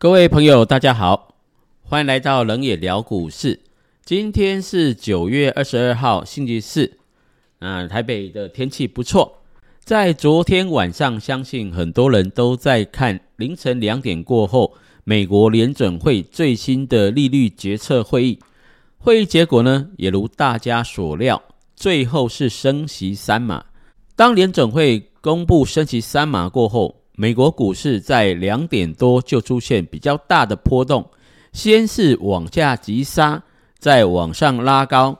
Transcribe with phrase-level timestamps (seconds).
[0.00, 1.34] 各位朋友，大家好，
[1.82, 3.58] 欢迎来到冷野聊股市。
[4.04, 6.98] 今天是九月二十二号，星期四。
[7.58, 9.40] 啊，台北的天气不错。
[9.80, 18.38] 在昨天晚上，相信很多人都在看凌晨两点过后，美国联准会最新的利率决策会议。
[18.98, 21.42] 会议结果呢，也如大家所料，
[21.74, 23.64] 最后是升息三码。
[24.14, 31.10] 当联准会公布升息三码过后，美国股市在两点多就出现比较大的波动，
[31.52, 33.42] 先是往下急杀，
[33.76, 35.18] 再往上拉高。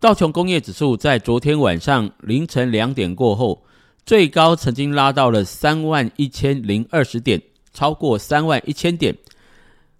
[0.00, 3.62] 道琼工业指数在昨天晚上凌晨两点过后，
[4.06, 7.42] 最高曾经拉到了三万一千零二十点，
[7.74, 9.14] 超过三万一千点。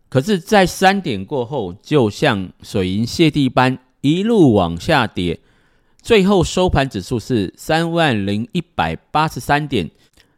[0.08, 5.38] 可是，在三点过后，就像水银泻地般一路往下跌，
[6.00, 9.90] 最后收盘指数是三万零一百八十三点。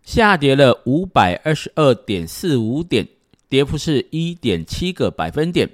[0.03, 3.07] 下跌了五百二十二点四五点，
[3.49, 5.69] 跌幅是一点七个百分点。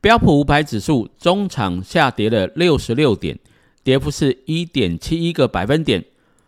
[0.00, 3.38] 标普五百指数中场下跌了六十六点，
[3.82, 6.04] 跌幅是一点七一个百分点。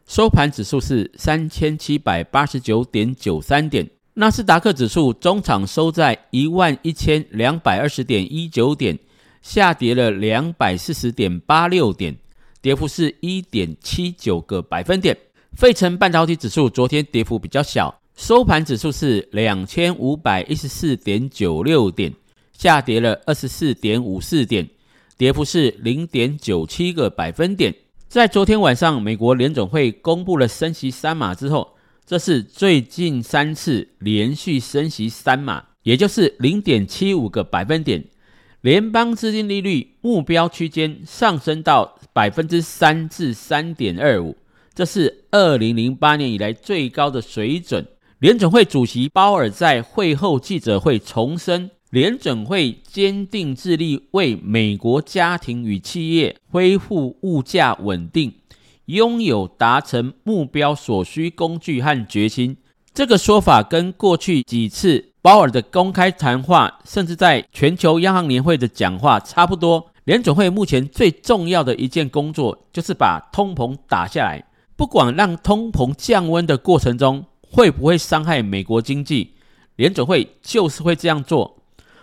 [0.07, 3.89] 收盘指数是三千七百八十九点九三点。
[4.15, 8.99] 纳斯达克指数中场收在一万一千两百二十点一九点，
[9.43, 12.17] 下跌了两百四十点八六点，
[12.61, 15.17] 跌幅是一点七九个百分点。
[15.55, 22.13] 费城半导体指数昨天跌幅比较小，收盘指数是两千五百一十四点九六点，
[22.53, 24.69] 下跌了二十四点五四点，
[25.17, 27.75] 跌幅是零点九七个百分点。
[28.07, 38.05] 在昨天晚上，美国联总会公布了升息三码之后，这是最近三次连续升息三码，也就是零点七五个百分点，
[38.61, 44.37] 联邦资金利率目标区间上升到百分之三至三点二五。
[44.79, 47.85] 这是二零零八年以来最高的水准。
[48.21, 58.33] 联准会主席鲍尔在会后记者会重申，联准会坚定致力为美国家庭与企业恢复物价稳定，
[58.85, 62.57] 拥有达成目标所需工具和决心。
[62.95, 69.91] 这个说法跟过去几次鲍尔的公开谈话，甚至在全球央行年会的讲话差不多。
[70.05, 74.45] 联准会目前最重要的一件工作，就是把通膨打下来。
[74.79, 79.33] 不管让通膨降温的过程中会不会伤害美国经济，
[79.75, 81.57] 联准会就是会这样做。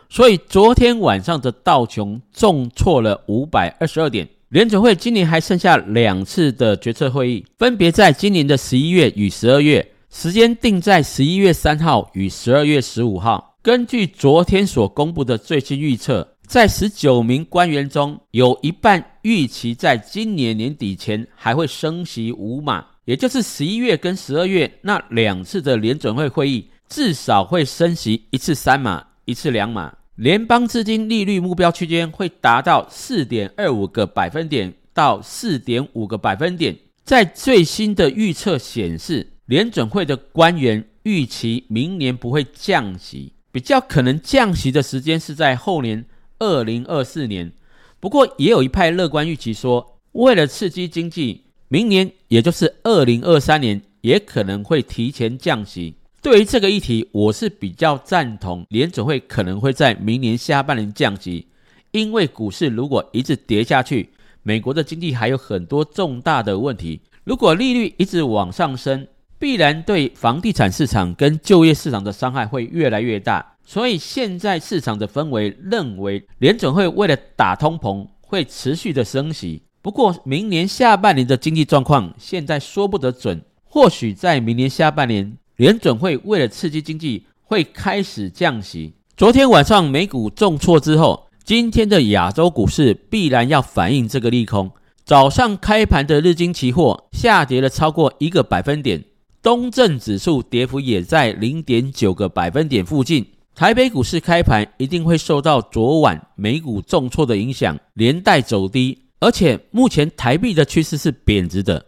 [0.10, 4.28] 所以昨天晚上的道琼重挫了五百二十二点。
[4.50, 13.56] 联准会今年还剩下两次的决策会议，分别在今年的十一月与十二月，时间定在十一月三号与十二月十五号。
[13.62, 16.35] 根据昨天所公布的最新预测。
[16.48, 29.94] 在十九名官员中，有一半预期在今年年底前还会升息五码，也就是十一月跟十二月那两次的联准会会议，至少会升息一次三码，一次两码。
[30.16, 36.78] 联邦资金利率目标区间会达到四点二五个百分点到四点五个百分点。
[37.04, 46.06] 在最新的预测显示，联准会的官员预期明年不会降息，比较可能降息的时间是在后年。
[46.40, 47.52] 二零二四年，
[48.00, 55.96] 不过也有一派乐观预期说，为了刺激经济，明年也就是二零二三年也可能会提前降息。
[56.22, 61.48] 对于这个议题，我是比较赞同联准会可能会在明年下半年降息，
[61.92, 64.10] 因为股市如果一直跌下去，
[64.42, 67.00] 美国的经济还有很多重大的问题。
[67.24, 69.08] 如果利率一直往上升，
[69.38, 73.55] 必然对房地产市场跟就业市场的伤害会越来越大。
[73.66, 79.64] 所以现在市场的氛围认为，联准会为了打通膨，会持续的升息。
[79.82, 88.94] 不过，明年下半年的经济状况现在说不得准，或许在明年下半年，联准会为了刺激经济，会开始降息。
[89.18, 94.72] 昨天晚上美股重挫之后，今天的亚洲股市必然要反映这个利空。
[95.04, 99.04] 早上开盘的日经期货下跌了超过一个百分点，
[99.44, 103.28] 东证指数跌幅也在零点九个百分点附近。
[103.56, 109.06] 台北股市开盘一定会受到昨晚美股重挫的影响，连带走低。
[109.20, 111.86] 而且目前台币的趋势是贬值的，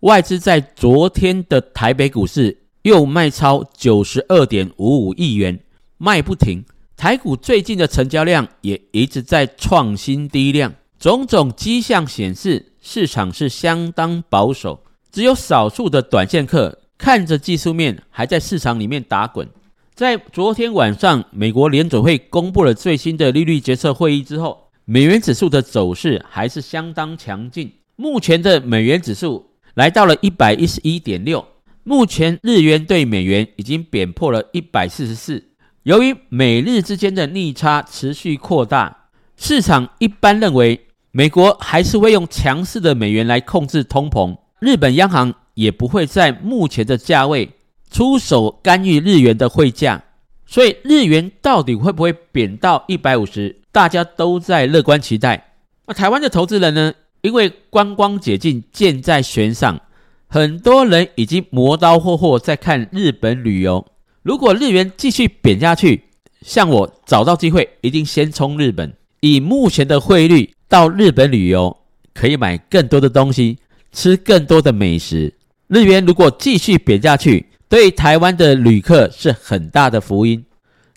[0.00, 5.58] 外资在昨天的台北股市又卖超九十二点五五亿元，
[5.96, 6.62] 卖不停。
[6.98, 19.48] 台股最近的成交量也一直在创新低量，种种迹象显示市场是相当保守，只有少数的短线客看着技术面还在市场里面打滚。
[19.96, 27.72] 在昨天晚上，美国联准会公布了最新的利率决策会议之后，美元指数的走势还是相当强劲。
[27.96, 31.42] 目前的美元指数来到了一百一十一点六，
[31.82, 35.42] 目前日元对美元已经贬破了一百四十四，
[35.84, 39.08] 由于美日之间的逆差持续扩大，
[39.38, 40.78] 市场一般认为
[41.10, 47.48] 美国还是会用强势的美元来控制通膨，日本央行也不会在目前的价位
[47.96, 50.04] 出手干预日元的汇价，
[50.44, 55.54] 所以日元到底会不会贬到一百五十，大家都在乐观期待。
[55.86, 56.92] 那台湾的投资人呢？
[57.22, 59.80] 因为观光解禁箭在弦上，
[60.26, 63.86] 很多人已经磨刀霍霍在看日本旅游。
[64.22, 66.02] 如果日元继续贬下去，
[66.42, 68.92] 像我找到机会，一定先冲日本。
[69.20, 71.74] 以目前的汇率到日本旅游，
[72.12, 73.56] 可以买更多的东西，
[73.90, 75.32] 吃更多的美食。
[75.68, 80.44] 日元如果继续贬下去，对台湾的旅客是很大的福音。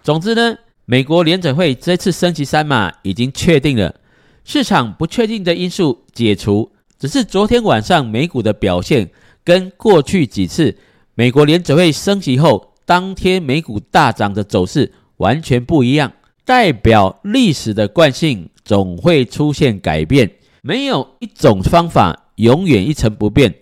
[0.03, 0.55] 总之呢，
[0.85, 3.95] 美国联准会这次升级三码已经确定了，
[4.43, 9.09] 市场不确定的因素解除，只是昨天晚上美股的表现
[9.43, 10.77] 跟过去几次
[11.15, 16.13] 美国联准会升级后当天美股大涨的走势完全不一样。
[16.45, 20.31] 代表历史的惯性总会出现改变，
[20.61, 23.55] 没有一种方法永远一成不变。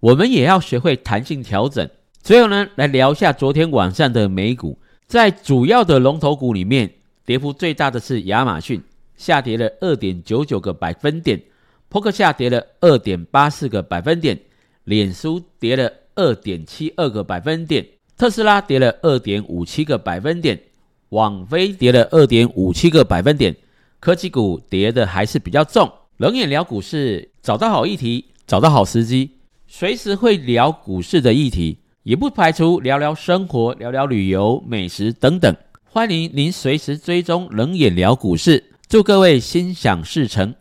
[0.00, 1.88] 我们也要学会弹性调整。
[2.24, 6.90] 最后呢，来聊一下昨天晚上的美股，在主要的龙头股里面，
[7.26, 8.82] 跌幅最大的是亚马逊，
[9.14, 11.38] 下跌了二点九九个百分点；
[11.90, 14.34] 扑克下跌了二点八四个百分点；
[14.84, 17.84] 脸书跌了二点七二个百分点；
[18.16, 20.58] 特斯拉跌了二点五七个百分点。
[21.10, 23.54] 网飞跌了二点五七个百分点，
[24.00, 25.92] 科技股跌的还是比较重。
[26.16, 29.32] 冷眼聊股市，找到好议题，找到好时机，
[29.68, 35.56] 随时会聊股市的议题，也不排除聊聊生活、聊聊旅游、美食等等。
[35.84, 40.54] 欢迎您随时追踪冷眼聊股市，祝各位心想事成。